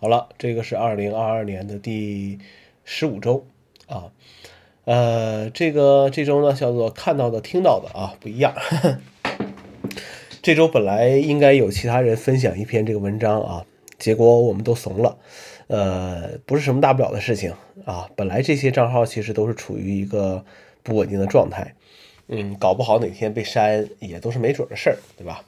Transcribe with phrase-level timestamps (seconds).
[0.00, 2.38] 好了，这个是二零二二年的第
[2.84, 3.44] 十五周
[3.88, 4.12] 啊，
[4.84, 8.54] 呃，这个这周呢叫做看到的、听到的啊不一样。
[10.40, 13.66] 这周本来应该有其他人分享一篇这个文章啊，
[13.98, 15.18] 结果我们都怂了。
[15.66, 17.52] 呃，不是什么大不了的事情
[17.84, 18.08] 啊。
[18.14, 20.44] 本来这些账号其实都是处于一个
[20.84, 21.74] 不稳定的状态，
[22.28, 25.44] 嗯，搞不好哪天被删也都是没准的事儿，对吧？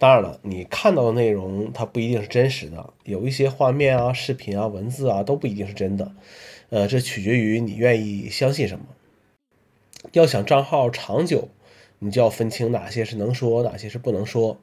[0.00, 6.12] 当然了，你看到的内容它不一定是真实的，有一些画面啊、视频啊、文字啊都不一定是真的。
[6.70, 8.86] 呃，这取决于你愿意相信什么。
[10.12, 11.50] 要想账号长久。
[12.02, 14.58] 你就要分清哪些是能说，哪些是不能说。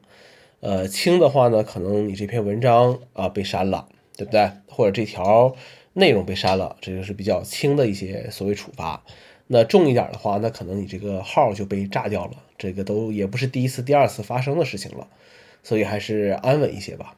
[0.58, 3.86] 呃，轻的话呢，可能你这篇文章啊被删了，
[4.16, 4.50] 对不对？
[4.66, 5.54] 或者这条
[5.92, 9.04] 内容被删了，这就是比较轻的一些所谓处罚。
[9.48, 15.08] 那重一点的话，那可能你这个号就被炸掉了，这个都也不是第一次、第二次发生的事情了，
[15.62, 17.16] 所以还是安稳一些吧。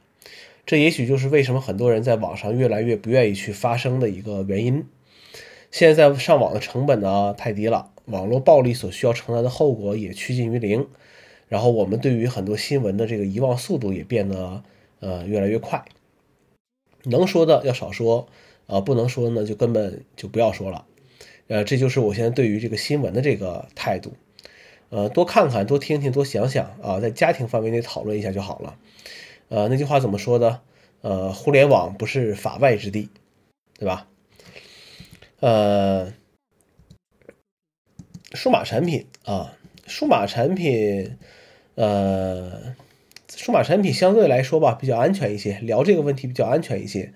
[0.64, 4.86] 这也许就是为什么很多人在网上越来越不愿意去发声的一个原因。
[5.70, 7.90] 现在上网的成本呢太低了。
[8.06, 10.88] 网络暴力所需要承担的后果也趋近于零，
[11.46, 14.64] 然后我们对于很多新闻的这个遗忘速度也变得
[14.98, 15.84] 呃越来越快，
[17.04, 18.26] 能说的要少说，
[18.66, 20.86] 啊不能说呢就根本就不要说了，
[21.50, 24.14] 呃这就是我现在对于这个新闻的这个态度，
[24.88, 28.78] 呃多看看多听听多想想啊在家庭范围内讨论一下就好了，
[29.48, 30.60] 呃那句话怎么说的？
[31.02, 33.10] 呃互联网不是法外之地，
[33.78, 34.06] 对吧？
[35.40, 36.14] 呃。
[38.32, 39.56] 数码产品啊，
[39.88, 41.16] 数码产品，
[41.74, 42.76] 呃，
[43.34, 47.12] 数码产品相对来说吧比较安全一些，聊这个问题比较安全一些。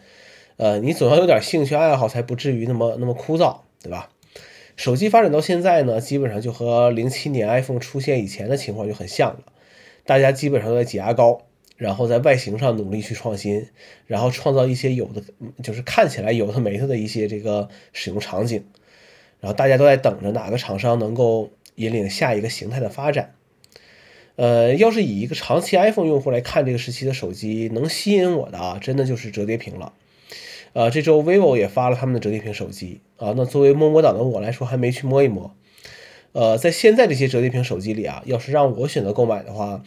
[0.56, 4.10] 呃，你总要有点兴趣爱好，才不至于那么那么枯燥，对吧？
[4.76, 9.44] 手机发展到现在呢，基本上就和零七年 iPhone 出现以前的情况就很像了。
[10.04, 11.42] 大家基本上都在挤牙膏，
[11.76, 13.68] 然后在外形上努力去创新，
[14.06, 15.22] 然后创造一些有的
[15.62, 18.64] 就是看起来有的没的的一些这个使用场景。
[19.40, 23.34] 然后大家都在等着哪个厂商能够引领下一个形态的发展。
[24.36, 29.92] 呃，要是以一个长期 iPhone 用户来看，这个时期的手机能吸引我的啊，真的就是折叠屏了。
[30.74, 33.32] 呃，这周 vivo 也发了他们的折叠屏手机啊。
[33.36, 35.54] 那作为摸摸党的我来说，还没去摸一摸。
[36.32, 39.82] 呃，在现在这些折叠屏手机里啊，要是让我选择购买的话，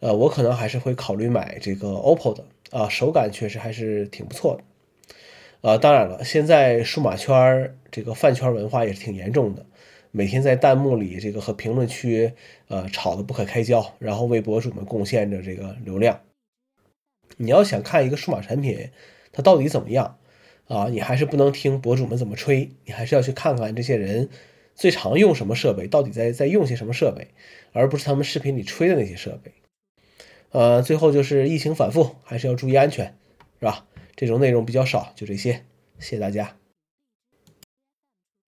[0.00, 5.70] 呃，我可能还是会考虑买这个 OPPO 的啊，手感确实还是挺不错的。
[5.70, 9.64] 啊，当然了，现在数码圈儿这个饭圈文化也是挺严重的，
[10.10, 12.34] 每天在弹幕里这个和评论区
[12.68, 16.20] 呃吵得不可开交，然后为博主们贡献着这个流量。
[17.38, 18.90] 你要想看一个数码产品
[19.32, 20.18] 它到底怎么样
[20.68, 24.28] 啊，你还是不能听博主们怎么吹，你还是要去看看这些人
[24.74, 27.28] 最常用什么设备，到底在在用些什么设备，
[27.72, 29.52] 而不是他们视频里吹的那些设备。
[30.50, 33.14] 呃，最后就是疫情反复，还是要注意安全，
[33.60, 33.86] 是吧？
[34.16, 35.64] 这种内容比较少，就这些，
[35.98, 36.56] 谢谢大家。